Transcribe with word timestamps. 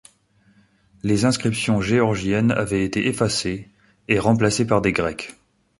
Les 1.03 1.25
inscriptions 1.25 1.79
géorgiennes 1.79 2.49
avaient 2.49 2.83
été 2.83 3.05
effacées 3.07 3.69
et 4.07 4.17
remplacées 4.17 4.65
par 4.65 4.81
des 4.81 4.93
grecques. 4.93 5.35